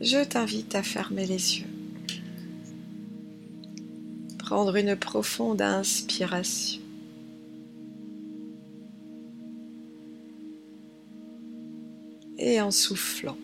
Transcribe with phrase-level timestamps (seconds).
[0.00, 1.66] Je t'invite à fermer les yeux.
[4.38, 6.80] Prendre une profonde inspiration.
[12.38, 13.36] Et en soufflant,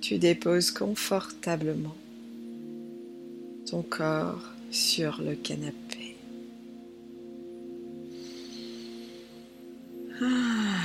[0.00, 1.96] tu déposes confortablement
[3.70, 6.16] ton corps sur le canapé.
[10.22, 10.80] Ah,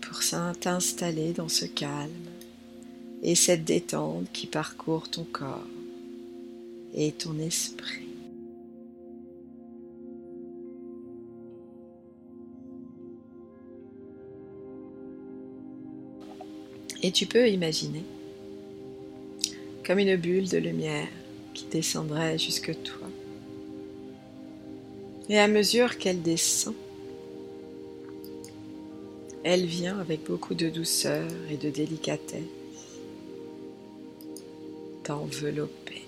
[0.00, 0.20] pour
[0.60, 2.35] t'installer dans ce calme
[3.26, 5.66] et cette détente qui parcourt ton corps
[6.94, 8.06] et ton esprit.
[17.02, 18.04] Et tu peux imaginer
[19.84, 21.08] comme une bulle de lumière
[21.52, 23.08] qui descendrait jusque toi.
[25.28, 26.74] Et à mesure qu'elle descend,
[29.42, 32.65] elle vient avec beaucoup de douceur et de délicatesse
[35.06, 36.02] t'envelopper.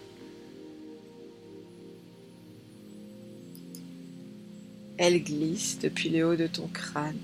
[4.97, 7.17] Elle glisse depuis le haut de ton crâne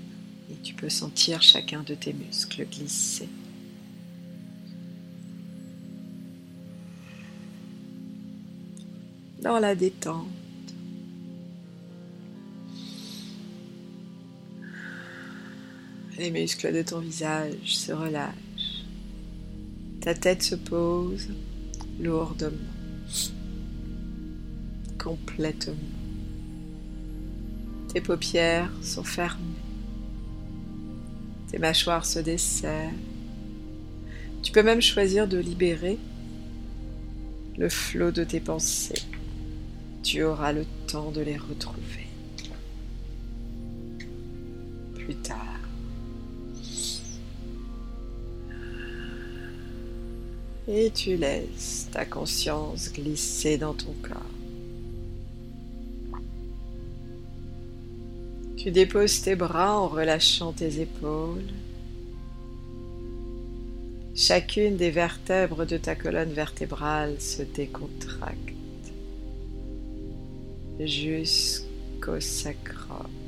[0.49, 3.27] et tu peux sentir chacun de tes muscles glisser.
[9.41, 10.27] Dans la détente.
[16.17, 18.85] Les muscles de ton visage se relâchent.
[19.99, 21.27] Ta tête se pose
[21.99, 22.51] lourdement,
[24.97, 25.73] complètement.
[27.93, 29.43] Tes paupières sont fermées,
[31.49, 32.91] tes mâchoires se desserrent.
[34.43, 35.97] Tu peux même choisir de libérer
[37.57, 39.01] le flot de tes pensées.
[40.03, 42.05] Tu auras le temps de les retrouver
[45.05, 45.54] plus tard.
[50.67, 54.21] Et tu laisses ta conscience glisser dans ton corps.
[58.57, 61.43] Tu déposes tes bras en relâchant tes épaules.
[64.15, 68.55] Chacune des vertèbres de ta colonne vertébrale se décontracte
[70.79, 73.24] jusqu'au sacrum.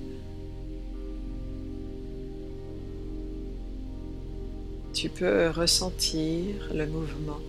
[4.98, 7.40] Tu peux ressentir le mouvement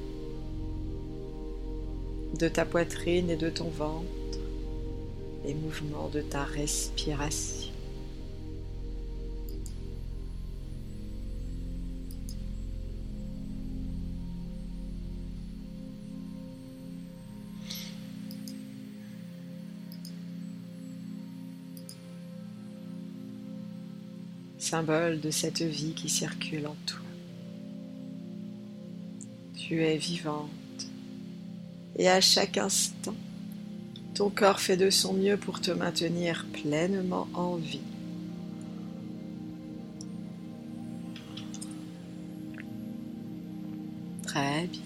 [2.38, 4.04] de ta poitrine et de ton ventre,
[5.46, 7.72] les mouvements de ta respiration.
[24.58, 27.07] symbole de cette vie qui circule en toi.
[29.68, 30.48] Tu es vivante.
[31.98, 33.14] Et à chaque instant,
[34.14, 37.82] ton corps fait de son mieux pour te maintenir pleinement en vie.
[44.22, 44.80] Très bien.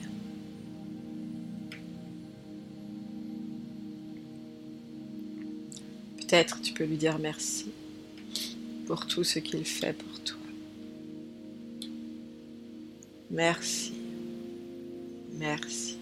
[6.17, 7.67] Peut-être tu peux lui dire merci
[8.89, 10.39] pour tout ce qu'il fait pour toi.
[13.31, 14.02] Merci.
[15.43, 15.99] Merci.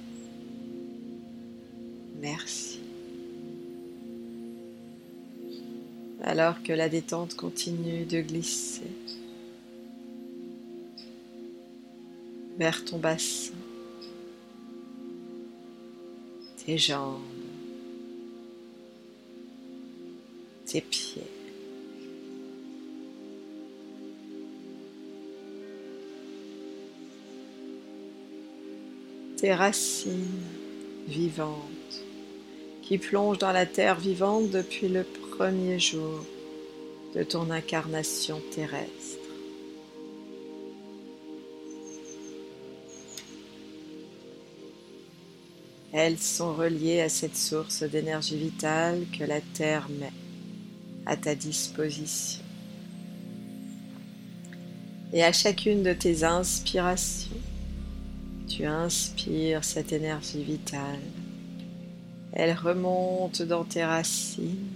[2.20, 2.78] Merci.
[6.22, 8.82] Alors que la détente continue de glisser
[12.58, 13.54] vers ton bassin,
[16.62, 17.22] tes jambes,
[20.66, 21.39] tes pieds.
[29.40, 30.42] Tes racines
[31.08, 32.04] vivantes
[32.82, 36.26] qui plongent dans la terre vivante depuis le premier jour
[37.14, 39.18] de ton incarnation terrestre.
[45.92, 50.12] Elles sont reliées à cette source d'énergie vitale que la Terre met
[51.06, 52.44] à ta disposition.
[55.12, 57.30] Et à chacune de tes inspirations,
[58.50, 60.98] Tu inspires cette énergie vitale.
[62.32, 64.66] Elle remonte dans tes racines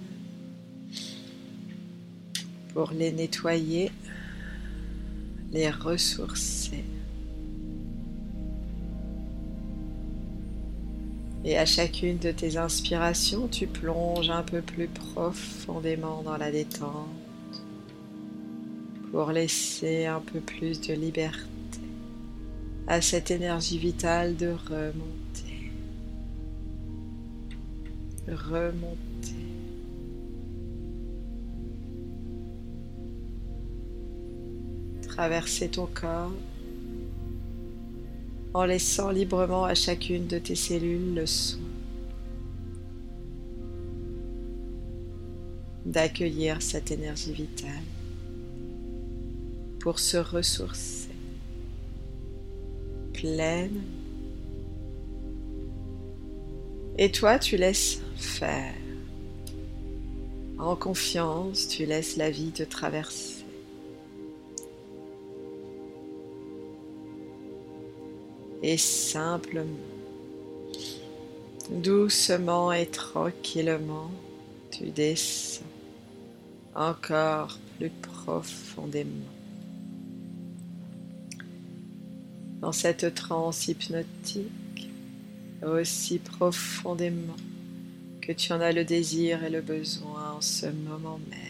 [2.72, 3.90] pour les nettoyer,
[5.50, 6.84] les ressourcer.
[11.44, 17.08] Et à chacune de tes inspirations, tu plonges un peu plus profondément dans la détente
[19.10, 21.63] pour laisser un peu plus de liberté
[22.86, 25.72] à cette énergie vitale de remonter,
[28.28, 28.98] remonter.
[35.02, 36.32] Traverser ton corps
[38.52, 41.60] en laissant librement à chacune de tes cellules le soin
[45.84, 47.70] d'accueillir cette énergie vitale
[49.80, 51.03] pour se ressourcer
[56.98, 58.74] Et toi, tu laisses faire.
[60.58, 63.44] En confiance, tu laisses la vie te traverser.
[68.64, 69.62] et simplement,
[71.68, 74.10] doucement et tranquillement,
[74.70, 75.66] tu descends
[76.74, 79.10] encore plus profondément
[82.64, 84.88] dans cette transe hypnotique
[85.62, 87.36] aussi profondément
[88.22, 91.40] que tu en as le désir et le besoin en ce moment même.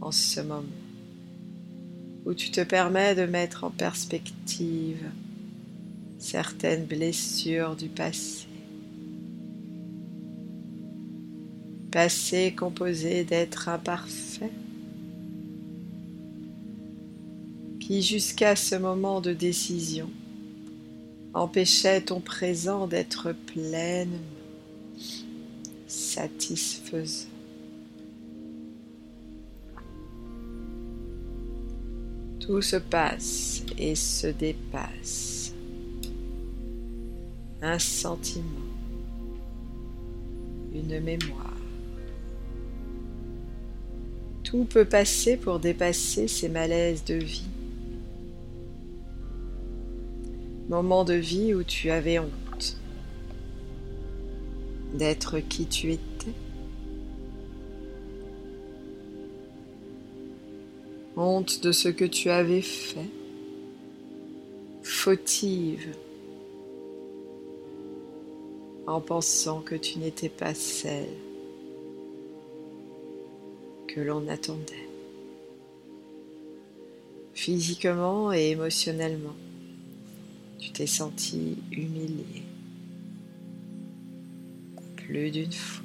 [0.00, 0.62] En ce moment
[2.24, 5.02] où tu te permets de mettre en perspective
[6.20, 8.46] certaines blessures du passé.
[11.90, 14.52] Passé composé d'êtres imparfaits
[17.88, 20.10] qui jusqu'à ce moment de décision
[21.32, 24.18] empêchait ton présent d'être pleinement
[25.86, 27.30] satisfaisant.
[32.40, 35.54] Tout se passe et se dépasse.
[37.62, 38.44] Un sentiment,
[40.74, 41.56] une mémoire.
[44.44, 47.48] Tout peut passer pour dépasser ces malaises de vie.
[50.68, 52.76] Moment de vie où tu avais honte
[54.92, 56.34] d'être qui tu étais.
[61.16, 63.08] Honte de ce que tu avais fait,
[64.82, 65.88] fautive,
[68.86, 71.08] en pensant que tu n'étais pas celle
[73.86, 74.88] que l'on attendait,
[77.32, 79.34] physiquement et émotionnellement.
[80.58, 82.42] Tu t'es senti humilié
[84.96, 85.84] plus d'une fois.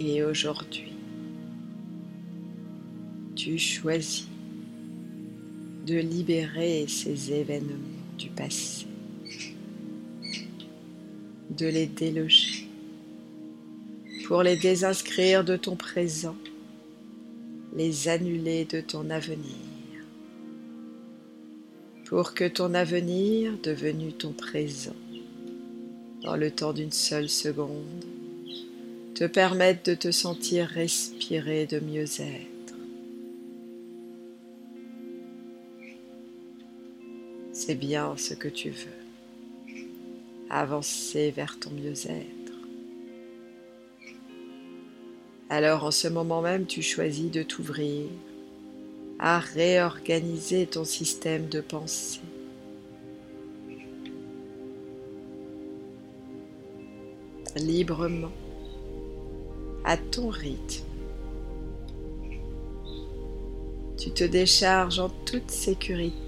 [0.00, 0.92] Et aujourd'hui,
[3.34, 4.28] tu choisis
[5.88, 7.72] de libérer ces événements
[8.18, 8.84] du passé,
[11.48, 12.68] de les déloger,
[14.26, 16.36] pour les désinscrire de ton présent,
[17.74, 19.56] les annuler de ton avenir,
[22.04, 24.96] pour que ton avenir, devenu ton présent,
[26.22, 28.04] dans le temps d'une seule seconde,
[29.14, 32.57] te permettre de te sentir respirer de mieux-être.
[37.68, 39.76] C'est bien ce que tu veux.
[40.48, 42.54] Avancer vers ton mieux-être.
[45.50, 48.06] Alors en ce moment même, tu choisis de t'ouvrir
[49.18, 52.20] à réorganiser ton système de pensée.
[57.54, 58.32] librement
[59.84, 60.86] à ton rythme.
[63.98, 66.27] Tu te décharges en toute sécurité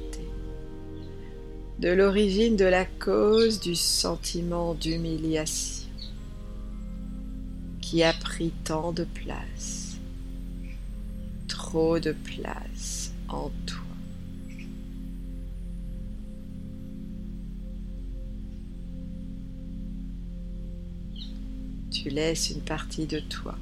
[1.81, 5.89] de l'origine de la cause du sentiment d'humiliation
[7.81, 9.97] qui a pris tant de place,
[11.49, 13.79] trop de place en toi.
[21.91, 23.59] tu laisses une partie de toi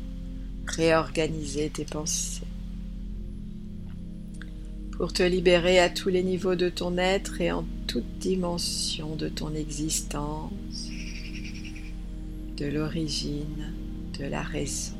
[0.66, 2.46] réorganiser tes pensées
[4.98, 9.28] pour te libérer à tous les niveaux de ton être et en toute dimension de
[9.28, 10.50] ton existence,
[12.56, 13.72] de l'origine,
[14.18, 14.96] de la raison,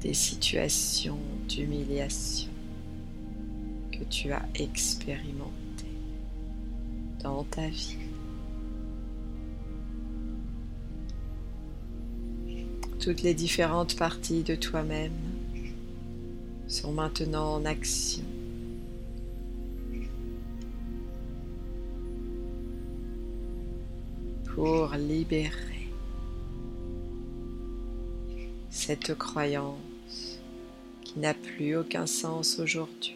[0.00, 1.18] des situations
[1.48, 2.52] d'humiliation
[3.90, 5.52] que tu as expérimentées
[7.20, 7.96] dans ta vie.
[13.00, 15.27] Toutes les différentes parties de toi-même
[16.68, 18.24] sont maintenant en action.
[24.58, 25.88] pour libérer
[28.70, 30.40] cette croyance
[31.04, 33.14] qui n'a plus aucun sens aujourd'hui.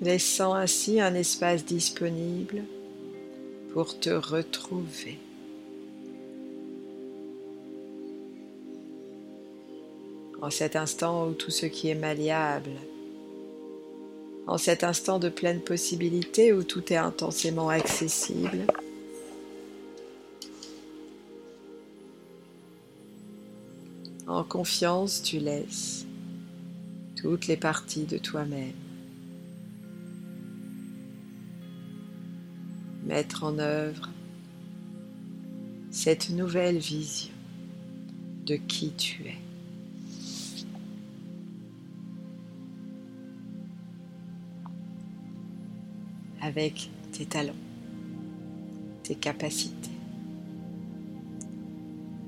[0.00, 2.64] Laissant ainsi un espace disponible
[3.72, 5.20] pour te retrouver.
[10.46, 12.70] En cet instant où tout ce qui est malléable,
[14.46, 18.64] en cet instant de pleine possibilité où tout est intensément accessible,
[24.28, 26.06] en confiance, tu laisses
[27.16, 28.70] toutes les parties de toi-même
[33.02, 34.10] mettre en œuvre
[35.90, 37.34] cette nouvelle vision
[38.44, 39.45] de qui tu es.
[46.46, 47.52] Avec tes talents,
[49.02, 49.90] tes capacités,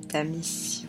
[0.08, 0.88] ta mission.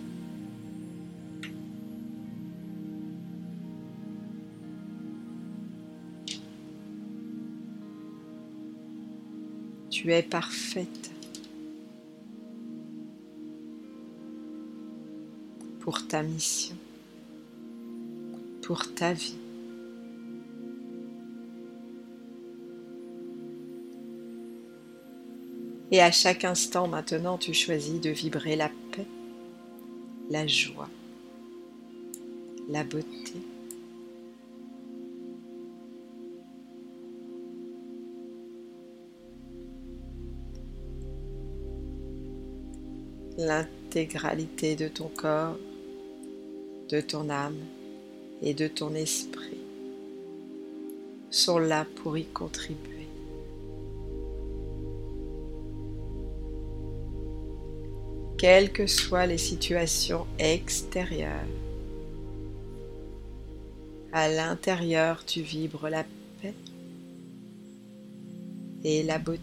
[9.92, 11.12] Tu es parfaite
[15.82, 16.76] pour ta mission,
[18.64, 19.39] pour ta vie.
[25.92, 29.08] Et à chaque instant maintenant, tu choisis de vibrer la paix,
[30.30, 30.90] la joie,
[32.70, 33.08] la beauté.
[43.38, 45.58] L'intégralité de ton corps,
[46.90, 47.58] de ton âme
[48.44, 49.58] et de ton esprit
[51.32, 52.89] sont là pour y contribuer.
[58.40, 61.46] Quelles que soient les situations extérieures.
[64.14, 66.06] À l'intérieur, tu vibres la
[66.42, 66.54] paix
[68.86, 69.42] et la beauté.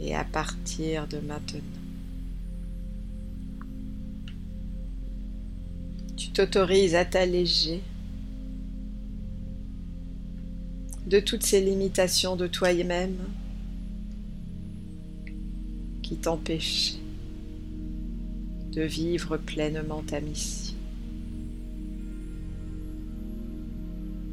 [0.00, 1.60] Et à partir de maintenant,
[6.16, 7.80] tu t'autorises à t'alléger
[11.06, 13.16] de toutes ces limitations de toi-même
[16.08, 16.96] qui t'empêchait
[18.72, 20.74] de vivre pleinement ta mission.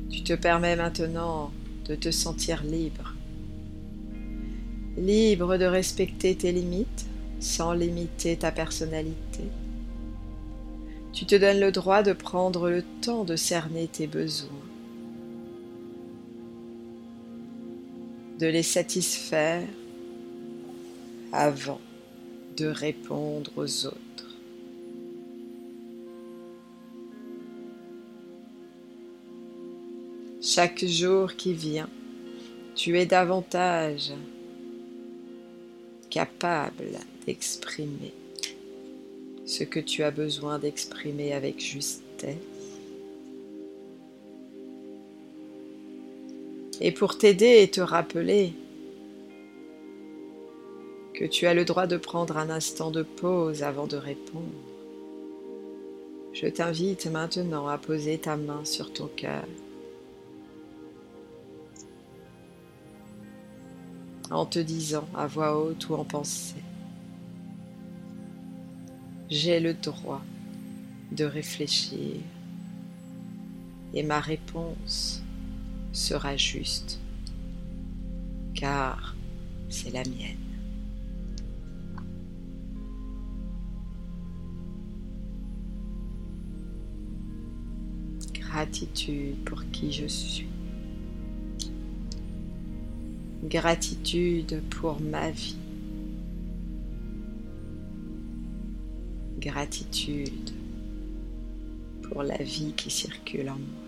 [0.10, 1.51] Tu te permets maintenant
[1.86, 3.13] de te sentir libre,
[4.98, 7.08] libre de respecter tes limites
[7.41, 9.44] sans limiter ta personnalité.
[11.12, 14.48] Tu te donnes le droit de prendre le temps de cerner tes besoins,
[18.39, 19.67] de les satisfaire
[21.36, 21.82] avant
[22.58, 24.00] de répondre aux autres.
[30.42, 31.89] Chaque jour qui vient,
[32.75, 34.13] tu es davantage
[36.10, 38.13] capable d'exprimer
[39.46, 42.38] ce que tu as besoin d'exprimer avec justesse.
[46.80, 48.54] Et pour t'aider et te rappeler
[51.15, 54.43] que tu as le droit de prendre un instant de pause avant de répondre.
[56.34, 59.45] Je t'invite maintenant à poser ta main sur ton cœur
[64.29, 66.63] en te disant à voix haute ou en pensée,
[69.29, 70.22] j'ai le droit
[71.12, 72.15] de réfléchir
[73.93, 75.22] et ma réponse
[75.93, 77.00] sera juste
[78.55, 79.15] car
[79.69, 80.45] c'est la mienne.
[88.56, 90.48] Gratitude pour qui je suis.
[93.44, 95.58] Gratitude pour ma vie.
[99.40, 100.52] gratitude
[102.02, 103.85] pour la vie qui circule en moi.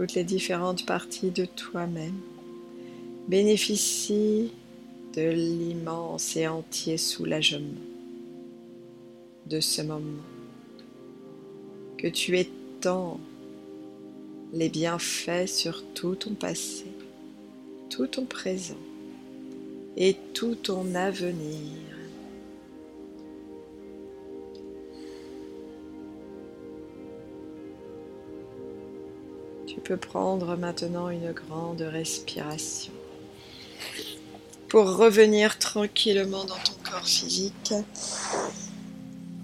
[0.00, 2.18] Toutes les différentes parties de toi-même
[3.28, 4.50] bénéficient
[5.14, 7.82] de l'immense et entier soulagement
[9.44, 10.24] de ce moment,
[11.98, 13.20] que tu étends
[14.54, 16.86] les bienfaits sur tout ton passé,
[17.90, 18.80] tout ton présent
[19.98, 21.89] et tout ton avenir.
[29.94, 32.92] Prendre maintenant une grande respiration
[34.68, 37.74] pour revenir tranquillement dans ton corps physique.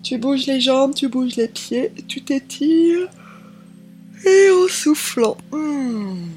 [0.02, 3.08] Tu bouges les jambes, tu bouges les pieds, tu t'étires
[4.24, 6.28] et en soufflant, hmm,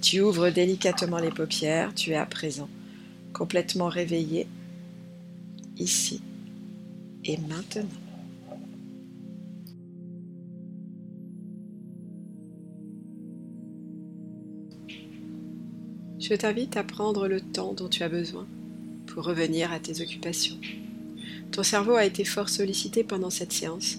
[0.00, 2.68] tu ouvres délicatement les paupières, tu es à présent
[3.32, 4.46] complètement réveillé
[5.78, 6.20] ici
[7.24, 7.99] et maintenant.
[16.30, 18.46] Je t'invite à prendre le temps dont tu as besoin
[19.08, 20.56] pour revenir à tes occupations.
[21.50, 23.98] Ton cerveau a été fort sollicité pendant cette séance.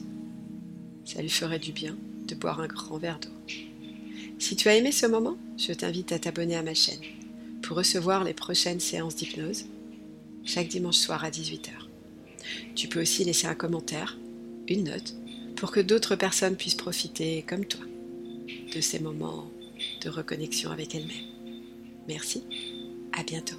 [1.03, 1.97] Ça lui ferait du bien
[2.29, 3.53] de boire un grand verre d'eau.
[4.39, 7.01] Si tu as aimé ce moment, je t'invite à t'abonner à ma chaîne
[7.63, 9.65] pour recevoir les prochaines séances d'hypnose
[10.45, 11.71] chaque dimanche soir à 18h.
[12.75, 14.17] Tu peux aussi laisser un commentaire,
[14.69, 15.15] une note,
[15.57, 17.83] pour que d'autres personnes puissent profiter, comme toi,
[18.73, 19.51] de ces moments
[20.01, 21.40] de reconnexion avec elles-mêmes.
[22.07, 22.43] Merci,
[23.13, 23.57] à bientôt.